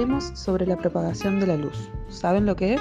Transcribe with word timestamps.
Hablaremos 0.00 0.32
sobre 0.32 0.64
la 0.64 0.78
propagación 0.78 1.40
de 1.40 1.46
la 1.46 1.58
luz. 1.58 1.90
¿Saben 2.08 2.46
lo 2.46 2.56
que 2.56 2.72
es? 2.72 2.80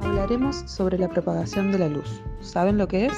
Hablaremos 0.00 0.64
sobre 0.66 0.98
la 0.98 1.08
propagación 1.08 1.70
de 1.70 1.78
la 1.78 1.88
luz. 1.88 2.20
¿Saben 2.40 2.76
lo 2.76 2.88
que 2.88 3.06
es? 3.06 3.12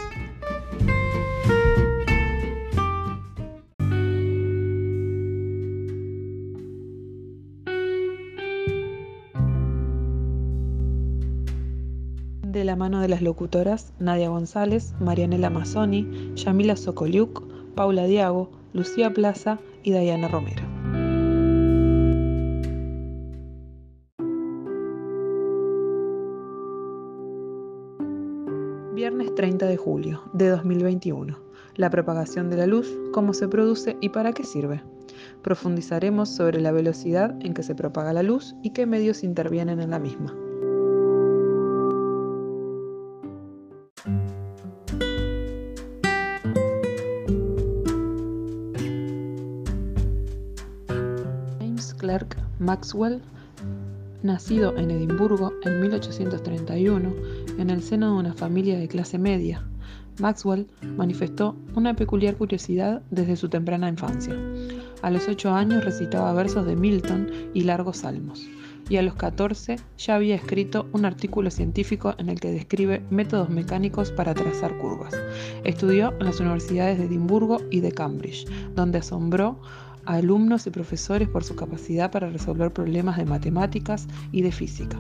De 12.58 12.64
la 12.64 12.74
mano 12.74 13.00
de 13.00 13.06
las 13.06 13.22
locutoras 13.22 13.92
Nadia 14.00 14.30
González, 14.30 14.92
Marianela 14.98 15.48
Mazzoni, 15.48 16.32
Yamila 16.34 16.74
Sokoliuk, 16.74 17.44
Paula 17.76 18.04
Diago, 18.04 18.50
Lucía 18.72 19.12
Plaza 19.14 19.60
y 19.84 19.92
Dayana 19.92 20.26
Romero. 20.26 20.64
Viernes 28.92 29.32
30 29.36 29.66
de 29.66 29.76
julio 29.76 30.22
de 30.32 30.48
2021. 30.48 31.38
La 31.76 31.90
propagación 31.90 32.50
de 32.50 32.56
la 32.56 32.66
luz, 32.66 32.92
cómo 33.12 33.34
se 33.34 33.46
produce 33.46 33.96
y 34.00 34.08
para 34.08 34.32
qué 34.32 34.42
sirve. 34.42 34.82
Profundizaremos 35.42 36.28
sobre 36.28 36.60
la 36.60 36.72
velocidad 36.72 37.36
en 37.40 37.54
que 37.54 37.62
se 37.62 37.76
propaga 37.76 38.12
la 38.12 38.24
luz 38.24 38.56
y 38.64 38.70
qué 38.70 38.84
medios 38.84 39.22
intervienen 39.22 39.80
en 39.80 39.90
la 39.90 40.00
misma. 40.00 40.34
Maxwell, 52.58 53.20
nacido 54.22 54.76
en 54.76 54.90
Edimburgo 54.90 55.52
en 55.62 55.80
1831 55.80 57.14
en 57.58 57.70
el 57.70 57.82
seno 57.82 58.12
de 58.12 58.18
una 58.18 58.34
familia 58.34 58.78
de 58.78 58.88
clase 58.88 59.18
media, 59.18 59.64
Maxwell 60.18 60.66
manifestó 60.96 61.56
una 61.76 61.94
peculiar 61.94 62.36
curiosidad 62.36 63.02
desde 63.10 63.36
su 63.36 63.48
temprana 63.48 63.88
infancia. 63.88 64.34
A 65.02 65.10
los 65.10 65.28
8 65.28 65.52
años 65.52 65.84
recitaba 65.84 66.32
versos 66.32 66.66
de 66.66 66.74
Milton 66.74 67.30
y 67.54 67.62
largos 67.62 67.98
salmos, 67.98 68.44
y 68.88 68.96
a 68.96 69.02
los 69.02 69.14
14 69.14 69.76
ya 69.96 70.16
había 70.16 70.34
escrito 70.34 70.88
un 70.92 71.04
artículo 71.04 71.52
científico 71.52 72.14
en 72.18 72.28
el 72.28 72.40
que 72.40 72.50
describe 72.50 73.04
métodos 73.10 73.50
mecánicos 73.50 74.10
para 74.10 74.34
trazar 74.34 74.76
curvas. 74.78 75.14
Estudió 75.62 76.12
en 76.18 76.26
las 76.26 76.40
universidades 76.40 76.98
de 76.98 77.04
Edimburgo 77.04 77.58
y 77.70 77.80
de 77.80 77.92
Cambridge, 77.92 78.46
donde 78.74 78.98
asombró 78.98 79.60
alumnos 80.16 80.66
y 80.66 80.70
profesores 80.70 81.28
por 81.28 81.44
su 81.44 81.54
capacidad 81.54 82.10
para 82.10 82.30
resolver 82.30 82.72
problemas 82.72 83.18
de 83.18 83.26
matemáticas 83.26 84.08
y 84.32 84.40
de 84.40 84.50
física. 84.50 84.98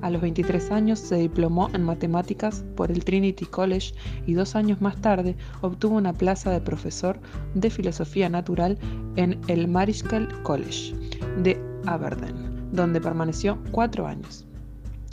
A 0.00 0.10
los 0.10 0.22
23 0.22 0.70
años 0.70 1.00
se 1.00 1.16
diplomó 1.16 1.70
en 1.72 1.82
matemáticas 1.82 2.64
por 2.76 2.92
el 2.92 3.04
Trinity 3.04 3.46
College 3.46 3.94
y 4.26 4.34
dos 4.34 4.54
años 4.54 4.80
más 4.80 5.00
tarde 5.00 5.36
obtuvo 5.60 5.96
una 5.96 6.12
plaza 6.12 6.50
de 6.50 6.60
profesor 6.60 7.18
de 7.54 7.70
filosofía 7.70 8.28
natural 8.28 8.78
en 9.16 9.40
el 9.48 9.66
Marischal 9.66 10.28
College 10.42 10.94
de 11.42 11.60
Aberdeen, 11.86 12.70
donde 12.72 13.00
permaneció 13.00 13.58
cuatro 13.72 14.06
años. 14.06 14.46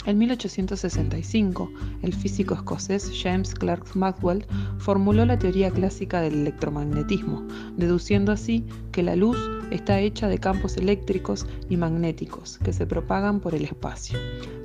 En 0.05 0.17
1865, 0.17 1.71
el 2.01 2.13
físico 2.13 2.55
escocés 2.55 3.11
James 3.21 3.53
Clerk 3.53 3.95
Maxwell 3.95 4.45
formuló 4.79 5.25
la 5.25 5.37
teoría 5.37 5.69
clásica 5.69 6.21
del 6.21 6.33
electromagnetismo, 6.41 7.45
deduciendo 7.77 8.31
así 8.31 8.65
que 8.91 9.03
la 9.03 9.15
luz 9.15 9.37
está 9.69 9.99
hecha 9.99 10.27
de 10.27 10.39
campos 10.39 10.75
eléctricos 10.77 11.45
y 11.69 11.77
magnéticos 11.77 12.57
que 12.57 12.73
se 12.73 12.87
propagan 12.87 13.39
por 13.39 13.53
el 13.53 13.65
espacio, 13.65 14.17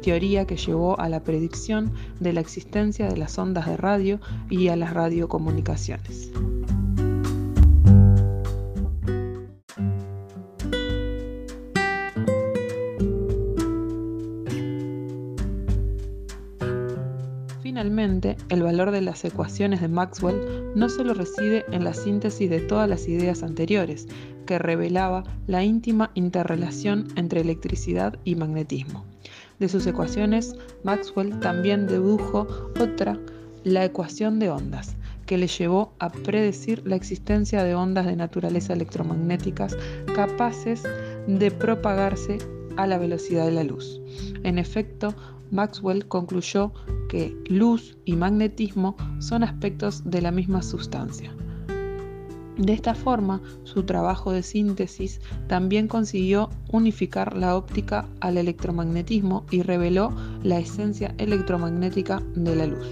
teoría 0.03 0.47
que 0.47 0.57
llevó 0.57 0.99
a 0.99 1.11
la 1.11 1.23
predicción 1.23 1.93
de 2.19 2.33
la 2.33 2.41
existencia 2.41 3.07
de 3.07 3.19
las 3.19 3.39
ondas 3.39 3.67
de 3.67 3.77
radio 3.77 4.21
y 4.49 4.69
a 4.69 4.77
las 4.77 4.95
radiocomunicaciones. 4.95 6.33
Finalmente, 17.77 18.39
el 18.49 18.63
valor 18.63 18.91
de 18.91 19.03
las 19.03 19.23
ecuaciones 19.27 19.83
de 19.83 19.89
Maxwell 19.89 20.73
no 20.75 20.89
solo 20.89 21.13
reside 21.13 21.67
en 21.71 21.85
la 21.85 21.93
síntesis 21.93 22.49
de 22.49 22.61
todas 22.61 22.89
las 22.89 23.07
ideas 23.07 23.43
anteriores, 23.43 24.09
que 24.47 24.59
revelaba 24.59 25.25
la 25.47 25.63
íntima 25.63 26.11
interrelación 26.15 27.09
entre 27.17 27.43
electricidad 27.43 28.19
y 28.25 28.35
magnetismo. 28.35 29.05
De 29.59 29.69
sus 29.69 29.87
ecuaciones, 29.87 30.57
Maxwell 30.85 31.39
también 31.41 31.87
dedujo 31.87 32.47
otra, 32.81 33.21
la 33.63 33.85
ecuación 33.85 34.39
de 34.39 34.49
ondas, 34.49 34.97
que 35.27 35.37
le 35.37 35.47
llevó 35.47 35.93
a 35.99 36.09
predecir 36.09 36.81
la 36.87 36.97
existencia 36.97 37.63
de 37.63 37.75
ondas 37.75 38.07
de 38.07 38.17
naturaleza 38.17 38.73
electromagnéticas 38.73 39.77
capaces 40.15 40.83
de 41.27 41.51
propagarse 41.51 42.39
a 42.79 42.87
la 42.87 42.97
velocidad 42.97 43.45
de 43.45 43.53
la 43.53 43.65
luz. 43.65 44.01
En 44.45 44.59
efecto, 44.59 45.15
Maxwell 45.51 46.07
concluyó 46.07 46.73
que 47.09 47.37
luz 47.49 47.97
y 48.05 48.17
magnetismo 48.17 48.97
son 49.19 49.43
aspectos 49.45 50.03
de 50.05 50.23
la 50.23 50.31
misma 50.31 50.63
sustancia. 50.63 51.35
De 52.59 52.73
esta 52.73 52.95
forma, 52.95 53.43
su 53.65 53.83
trabajo 53.83 54.33
de 54.33 54.43
síntesis 54.43 55.21
también 55.47 55.89
consiguió 55.89 56.49
unificar 56.73 57.37
la 57.37 57.55
óptica 57.55 58.09
al 58.21 58.39
electromagnetismo 58.39 59.45
y 59.51 59.63
reveló 59.63 60.15
la 60.43 60.59
esencia 60.59 61.15
electromagnética 61.19 62.23
de 62.35 62.57
la 62.57 62.67
luz. 62.67 62.87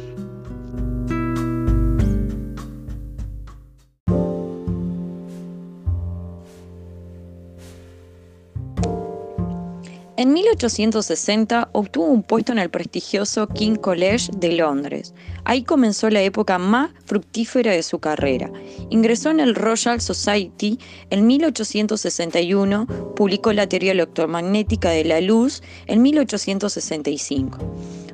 En 10.17 10.33
1860 10.33 11.71
obtuvo 11.73 12.07
un 12.07 12.23
puesto 12.23 12.53
en 12.53 12.59
el 12.61 12.71
prestigioso 12.71 13.49
King 13.49 13.75
College 13.75 14.31
de 14.37 14.53
Londres. 14.53 15.13
Ahí 15.45 15.65
comenzó 15.65 16.09
la 16.09 16.23
época 16.23 16.57
más 16.57 16.93
fructífera 17.05 17.73
de 17.73 17.83
su 17.83 17.99
carrera. 17.99 18.49
Ingresó 18.91 19.31
en 19.31 19.41
el 19.41 19.57
Royal 19.57 20.01
Society 20.01 20.79
en 21.11 21.27
1861, 21.27 22.87
publicó 23.17 23.53
la 23.53 23.69
teoría 23.69 23.91
electromagnética 23.91 24.91
de 24.91 25.05
la 25.05 25.21
luz 25.21 25.65
en 25.87 26.01
1865. 26.03 27.59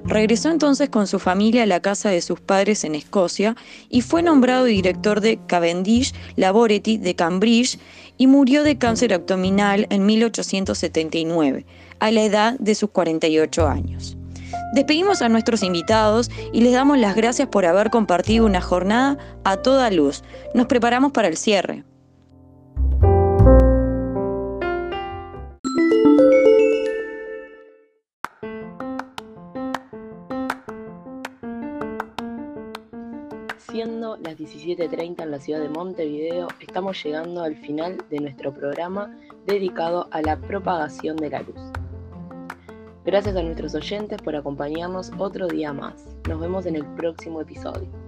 Regresó 0.05 0.51
entonces 0.51 0.89
con 0.89 1.07
su 1.07 1.19
familia 1.19 1.65
a 1.65 1.67
la 1.67 1.81
casa 1.81 2.11
de 2.11 2.23
sus 2.23 2.41
padres 2.41 2.85
en 2.85 2.95
Escocia 2.95 3.57
y 3.89 4.01
fue 4.01 4.23
nombrado 4.23 4.65
director 4.65 5.21
de 5.21 5.39
Cavendish 5.47 6.15
Laboratory 6.37 6.99
de 6.99 7.15
Cambridge 7.15 7.79
y 8.17 8.27
murió 8.27 8.65
de 8.65 8.79
cáncer 8.79 9.15
abdominal 9.15 9.87
en 9.91 10.07
1879, 10.07 11.67
a 11.99 12.11
la 12.11 12.23
edad 12.23 12.59
de 12.59 12.75
sus 12.75 12.91
48 12.91 13.67
años. 13.67 14.17
Despedimos 14.73 15.21
a 15.23 15.29
nuestros 15.29 15.63
invitados 15.63 16.31
y 16.53 16.61
les 16.61 16.73
damos 16.73 16.99
las 16.99 17.17
gracias 17.17 17.49
por 17.49 17.67
haber 17.67 17.91
compartido 17.91 18.47
una 18.47 18.61
jornada 18.61 19.19
a 19.45 19.57
toda 19.57 19.91
luz. 19.91 20.23
Nos 20.55 20.67
preparamos 20.67 21.13
para 21.13 21.29
el 21.29 21.37
cierre. 21.37 21.85
Siendo 34.01 34.17
las 34.17 34.39
17.30 34.39 35.25
en 35.25 35.31
la 35.31 35.39
ciudad 35.39 35.61
de 35.61 35.69
Montevideo, 35.69 36.49
estamos 36.59 37.05
llegando 37.05 37.43
al 37.43 37.55
final 37.55 37.99
de 38.09 38.19
nuestro 38.19 38.51
programa 38.51 39.15
dedicado 39.45 40.09
a 40.11 40.23
la 40.23 40.41
propagación 40.41 41.19
de 41.19 41.29
la 41.29 41.43
luz. 41.43 41.61
Gracias 43.05 43.37
a 43.37 43.43
nuestros 43.43 43.75
oyentes 43.75 44.23
por 44.23 44.35
acompañarnos 44.35 45.13
otro 45.19 45.49
día 45.49 45.75
más. 45.75 46.17
Nos 46.27 46.41
vemos 46.41 46.65
en 46.65 46.77
el 46.77 46.87
próximo 46.97 47.43
episodio. 47.43 48.00